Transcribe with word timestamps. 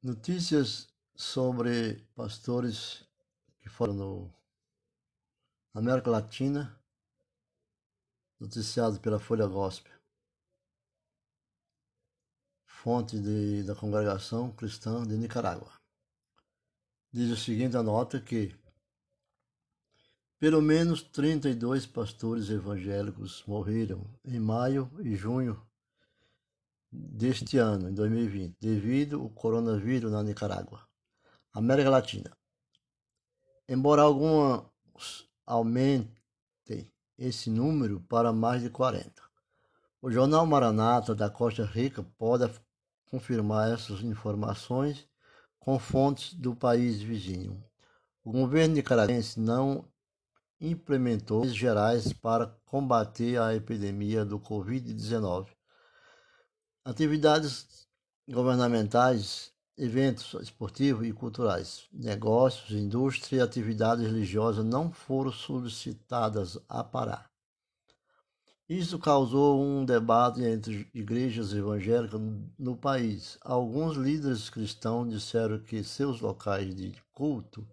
Notícias 0.00 0.88
sobre 1.16 1.96
pastores 2.14 3.04
que 3.58 3.68
foram 3.68 3.94
no 3.94 4.34
América 5.74 6.08
Latina, 6.08 6.80
noticiado 8.38 9.00
pela 9.00 9.18
Folha 9.18 9.44
Gospel. 9.48 9.92
Fonte 12.64 13.18
de, 13.18 13.64
da 13.64 13.74
congregação 13.74 14.52
cristã 14.52 15.04
de 15.04 15.16
Nicarágua. 15.16 15.72
Diz 17.12 17.32
o 17.32 17.36
seguinte 17.36 17.76
a 17.76 17.82
nota 17.82 18.20
que 18.20 18.56
pelo 20.38 20.62
menos 20.62 21.02
32 21.02 21.86
pastores 21.86 22.50
evangélicos 22.50 23.42
morreram 23.48 24.08
em 24.24 24.38
maio 24.38 24.88
e 25.00 25.16
junho 25.16 25.67
deste 26.90 27.58
ano, 27.58 27.90
em 27.90 27.94
2020, 27.94 28.56
devido 28.60 29.20
ao 29.20 29.28
coronavírus 29.30 30.10
na 30.10 30.22
Nicarágua, 30.22 30.86
América 31.52 31.90
Latina. 31.90 32.30
Embora 33.68 34.02
alguns 34.02 35.28
aumentem 35.46 36.90
esse 37.18 37.50
número 37.50 38.00
para 38.00 38.32
mais 38.32 38.62
de 38.62 38.70
40. 38.70 39.22
O 40.00 40.10
jornal 40.10 40.46
Maranata 40.46 41.14
da 41.14 41.28
Costa 41.28 41.64
Rica 41.64 42.02
pode 42.16 42.50
confirmar 43.06 43.72
essas 43.72 44.00
informações 44.00 45.06
com 45.58 45.78
fontes 45.78 46.32
do 46.34 46.54
país 46.54 47.00
vizinho. 47.02 47.62
O 48.24 48.30
governo 48.30 48.76
nicaragüense 48.76 49.38
não 49.40 49.84
implementou 50.60 51.46
gerais 51.48 52.12
para 52.12 52.46
combater 52.64 53.40
a 53.40 53.54
epidemia 53.54 54.24
do 54.24 54.38
Covid-19 54.38 55.57
Atividades 56.88 57.86
governamentais, 58.26 59.52
eventos 59.76 60.32
esportivos 60.40 61.06
e 61.06 61.12
culturais, 61.12 61.86
negócios, 61.92 62.70
indústria 62.70 63.36
e 63.36 63.40
atividades 63.42 64.06
religiosas 64.06 64.64
não 64.64 64.90
foram 64.90 65.30
solicitadas 65.30 66.58
a 66.66 66.82
parar. 66.82 67.30
Isso 68.66 68.98
causou 68.98 69.62
um 69.62 69.84
debate 69.84 70.42
entre 70.42 70.88
igrejas 70.94 71.52
evangélicas 71.52 72.18
no 72.58 72.74
país. 72.74 73.36
Alguns 73.42 73.94
líderes 73.94 74.48
cristãos 74.48 75.10
disseram 75.10 75.58
que 75.58 75.84
seus 75.84 76.22
locais 76.22 76.74
de 76.74 76.94
culto 77.12 77.68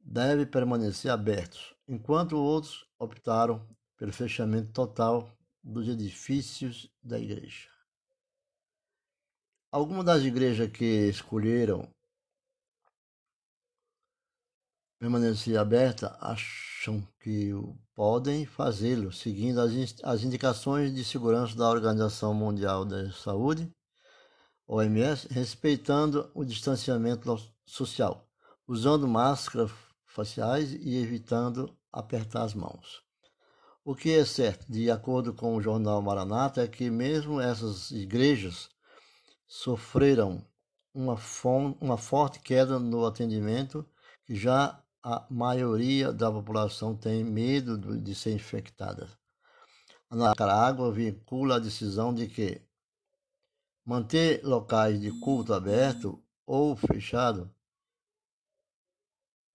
devem 0.00 0.44
permanecer 0.44 1.08
abertos, 1.08 1.72
enquanto 1.86 2.36
outros 2.36 2.84
optaram 2.98 3.64
pelo 3.96 4.12
fechamento 4.12 4.72
total 4.72 5.30
dos 5.62 5.86
edifícios 5.86 6.90
da 7.00 7.16
igreja. 7.16 7.73
Algumas 9.74 10.04
das 10.04 10.22
igrejas 10.22 10.70
que 10.70 11.08
escolheram 11.08 11.92
permanecer 15.00 15.58
aberta 15.58 16.16
acham 16.20 17.04
que 17.18 17.50
podem 17.92 18.46
fazê-lo, 18.46 19.12
seguindo 19.12 19.58
as, 19.60 20.22
indicações 20.22 20.94
de 20.94 21.04
segurança 21.04 21.56
da 21.56 21.68
Organização 21.68 22.32
Mundial 22.32 22.84
da 22.84 23.10
Saúde, 23.10 23.68
OMS, 24.64 25.26
respeitando 25.28 26.30
o 26.36 26.44
distanciamento 26.44 27.36
social, 27.66 28.28
usando 28.68 29.08
máscaras 29.08 29.72
faciais 30.06 30.72
e 30.72 30.98
evitando 30.98 31.76
apertar 31.92 32.44
as 32.44 32.54
mãos. 32.54 33.02
O 33.84 33.92
que 33.92 34.12
é 34.12 34.24
certo, 34.24 34.70
de 34.70 34.88
acordo 34.88 35.34
com 35.34 35.56
o 35.56 35.60
jornal 35.60 36.00
Maranata, 36.00 36.62
é 36.62 36.68
que 36.68 36.88
mesmo 36.88 37.40
essas 37.40 37.90
igrejas 37.90 38.72
sofreram 39.54 40.44
uma, 40.92 41.16
uma 41.80 41.96
forte 41.96 42.40
queda 42.40 42.76
no 42.80 43.06
atendimento, 43.06 43.88
que 44.24 44.34
já 44.34 44.82
a 45.00 45.24
maioria 45.30 46.12
da 46.12 46.30
população 46.30 46.96
tem 46.96 47.22
medo 47.22 47.78
de 47.96 48.14
ser 48.16 48.32
infectada. 48.32 49.08
A 50.10 50.16
Nicarágua 50.16 50.90
vincula 50.90 51.56
a 51.56 51.60
decisão 51.60 52.12
de 52.12 52.26
que 52.26 52.60
manter 53.84 54.42
locais 54.42 55.00
de 55.00 55.12
culto 55.20 55.54
aberto 55.54 56.20
ou 56.44 56.74
fechado, 56.74 57.48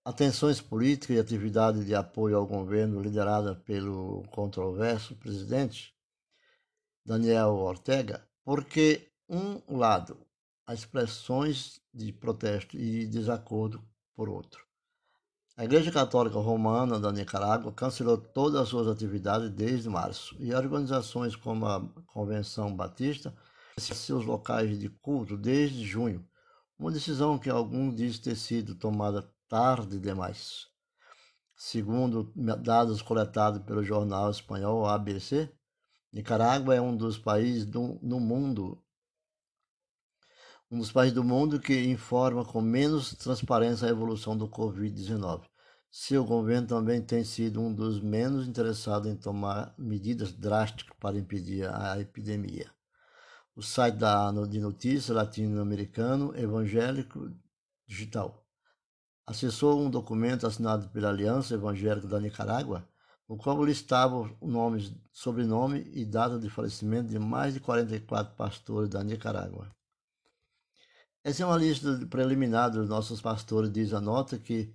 atenções 0.05 0.61
políticas 0.61 1.17
e 1.17 1.19
atividades 1.19 1.85
de 1.85 1.93
apoio 1.93 2.37
ao 2.37 2.47
governo 2.47 3.01
liderada 3.01 3.53
pelo 3.53 4.23
controverso 4.31 5.13
presidente 5.17 5.93
Daniel 7.05 7.55
Ortega, 7.55 8.25
porque 8.45 9.08
um 9.29 9.77
lado, 9.77 10.17
as 10.65 10.79
expressões 10.79 11.79
de 11.93 12.11
protesto 12.11 12.75
e 12.75 13.05
desacordo 13.05 13.83
por 14.15 14.27
outro. 14.27 14.65
A 15.55 15.65
Igreja 15.65 15.91
Católica 15.91 16.39
Romana 16.39 16.99
da 16.99 17.11
Nicarágua 17.11 17.71
cancelou 17.73 18.17
todas 18.17 18.61
as 18.61 18.69
suas 18.69 18.87
atividades 18.87 19.49
desde 19.49 19.89
março 19.89 20.35
e 20.39 20.53
organizações 20.53 21.35
como 21.35 21.65
a 21.65 21.81
Convenção 22.07 22.75
Batista 22.75 23.35
seus 23.79 24.25
locais 24.25 24.79
de 24.79 24.89
culto 24.89 25.37
desde 25.37 25.85
junho, 25.85 26.27
uma 26.77 26.91
decisão 26.91 27.37
que 27.37 27.49
alguns 27.49 27.95
dizem 27.95 28.21
ter 28.21 28.35
sido 28.35 28.75
tomada 28.75 29.29
tarde 29.47 29.99
demais. 29.99 30.67
Segundo 31.55 32.31
dados 32.61 33.01
coletados 33.01 33.61
pelo 33.63 33.83
jornal 33.83 34.29
espanhol 34.31 34.85
ABC, 34.87 35.51
Nicarágua 36.11 36.75
é 36.75 36.81
um 36.81 36.95
dos 36.95 37.17
países 37.17 37.65
do, 37.65 37.99
no 38.01 38.19
mundo 38.19 38.81
um 40.71 40.77
dos 40.77 40.91
países 40.91 41.15
do 41.15 41.23
mundo 41.23 41.59
que 41.59 41.87
informa 41.89 42.45
com 42.45 42.61
menos 42.61 43.15
transparência 43.15 43.87
a 43.87 43.89
evolução 43.89 44.37
do 44.37 44.47
Covid-19. 44.47 45.41
Seu 45.89 46.23
governo 46.23 46.67
também 46.67 47.01
tem 47.01 47.23
sido 47.23 47.59
um 47.59 47.73
dos 47.73 47.99
menos 47.99 48.47
interessados 48.47 49.09
em 49.09 49.15
tomar 49.15 49.73
medidas 49.79 50.31
drásticas 50.31 50.95
para 50.99 51.17
impedir 51.17 51.67
a 51.67 51.99
epidemia. 51.99 52.69
O 53.55 53.63
site 53.63 53.95
da 53.95 54.31
de 54.45 54.59
notícias 54.59 55.09
latino-americano 55.09 56.37
Evangélico 56.37 57.31
Digital 57.87 58.45
acessou 59.25 59.81
um 59.81 59.89
documento 59.89 60.45
assinado 60.45 60.87
pela 60.89 61.09
Aliança 61.09 61.55
Evangélica 61.55 62.07
da 62.07 62.19
Nicarágua, 62.19 62.87
no 63.27 63.37
qual 63.37 63.63
listava 63.63 64.29
nomes, 64.39 64.93
sobrenome 65.11 65.89
e 65.93 66.05
data 66.05 66.37
de 66.37 66.49
falecimento 66.49 67.09
de 67.09 67.17
mais 67.17 67.55
de 67.55 67.59
44 67.59 68.35
pastores 68.35 68.89
da 68.89 69.03
Nicarágua. 69.03 69.67
Essa 71.29 71.43
é 71.43 71.45
uma 71.45 71.57
lista 71.57 71.95
preliminar 72.07 72.71
dos 72.71 72.89
nossos 72.89 73.21
pastores, 73.21 73.71
diz 73.71 73.93
a 73.93 74.01
nota, 74.01 74.39
que, 74.39 74.73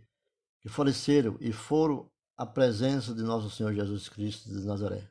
que 0.60 0.68
faleceram 0.68 1.36
e 1.40 1.50
foram 1.50 2.08
à 2.36 2.46
presença 2.46 3.12
de 3.12 3.24
nosso 3.24 3.50
Senhor 3.50 3.74
Jesus 3.74 4.08
Cristo 4.08 4.48
de 4.48 4.64
Nazaré. 4.64 5.10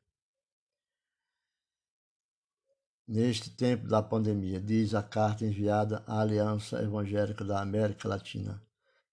Neste 3.06 3.50
tempo 3.50 3.86
da 3.90 4.02
pandemia, 4.02 4.62
diz 4.62 4.96
a 4.96 5.04
carta 5.04 5.44
enviada 5.44 6.02
à 6.08 6.22
Aliança 6.22 6.82
Evangélica 6.82 7.44
da 7.44 7.62
América 7.62 8.08
Latina. 8.08 8.64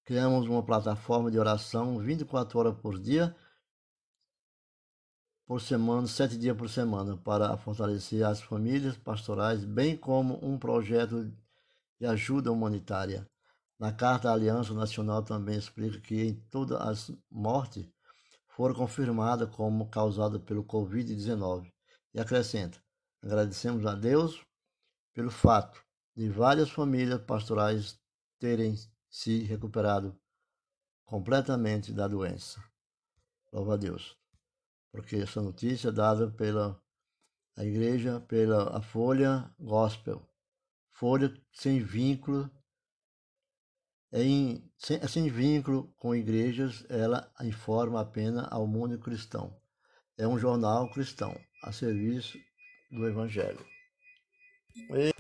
Criamos 0.04 0.47
uma 0.47 0.62
plataforma 0.62 1.32
de 1.32 1.38
oração 1.41 1.98
24 1.98 2.60
horas 2.60 2.78
por 2.80 2.97
dia, 2.97 3.34
por 5.48 5.60
semana, 5.60 6.06
sete 6.06 6.38
dias 6.38 6.56
por 6.56 6.70
semana, 6.70 7.16
para 7.16 7.56
fortalecer 7.56 8.24
as 8.24 8.41
famílias 8.41 8.97
pastorais, 8.97 9.64
bem 9.64 9.97
como 9.97 10.38
um 10.41 10.56
projeto 10.56 11.28
e 12.00 12.06
ajuda 12.06 12.50
humanitária. 12.50 13.28
Na 13.78 13.93
carta, 13.93 14.31
a 14.31 14.33
Aliança 14.33 14.72
Nacional 14.72 15.22
também 15.22 15.59
explica 15.59 16.01
que 16.01 16.22
em 16.22 16.34
todas 16.51 16.80
as 16.80 17.13
mortes 17.30 17.86
foram 18.48 18.74
confirmadas 18.74 19.54
como 19.54 19.89
causadas 19.89 20.41
pelo 20.42 20.65
Covid-19 20.65 21.71
e 22.15 22.21
acrescenta: 22.21 22.83
agradecemos 23.22 23.86
a 23.86 23.95
Deus 23.95 24.45
pelo 25.13 25.30
fato 25.30 25.83
de 26.16 26.28
várias 26.28 26.71
famílias 26.71 27.21
pastorais 27.22 27.98
terem 28.39 28.74
se 29.09 29.42
recuperado 29.45 30.19
completamente 31.04 31.92
da 31.92 32.07
doença. 32.07 32.63
Louva 33.53 33.74
a 33.74 33.77
Deus. 33.77 34.16
Porque 34.92 35.16
essa 35.16 35.41
notícia 35.41 35.89
é 35.89 35.92
dada 35.92 36.30
pela 36.30 36.80
a 37.57 37.65
igreja, 37.65 38.21
pela 38.21 38.77
a 38.77 38.80
Folha 38.80 39.51
Gospel 39.59 40.29
folha 41.00 41.32
sem 41.50 41.82
vínculo, 41.82 42.50
em, 44.12 44.70
sem, 44.76 45.00
sem 45.08 45.30
vínculo 45.30 45.91
com 45.97 46.14
igrejas, 46.14 46.84
ela 46.91 47.32
informa 47.41 48.02
apenas 48.02 48.47
ao 48.50 48.66
mundo 48.66 48.98
cristão. 48.98 49.58
É 50.18 50.28
um 50.28 50.38
jornal 50.38 50.91
cristão 50.92 51.34
a 51.64 51.72
serviço 51.72 52.36
do 52.91 53.08
Evangelho. 53.08 53.64
E... 54.76 55.10